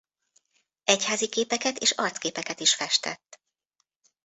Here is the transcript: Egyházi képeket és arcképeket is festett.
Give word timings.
Egyházi 0.83 1.29
képeket 1.29 1.77
és 1.77 1.91
arcképeket 1.91 2.59
is 2.59 2.73
festett. 2.75 3.39